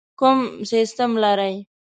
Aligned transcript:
کوم 0.19 0.39
سیسټم 0.69 1.11
لرئ؟ 1.23 1.55